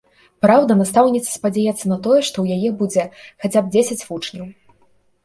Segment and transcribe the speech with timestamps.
[0.43, 3.05] Праўда, настаўніца спадзяецца на тое, што ў яе будзе
[3.41, 4.47] хаця б дзесяць вучняў.